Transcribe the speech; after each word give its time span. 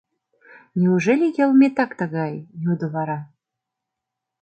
Неужели 0.79 1.25
йылметак 1.37 1.91
тыгай?— 1.99 2.33
йодо 2.63 2.87
вара. 2.95 3.19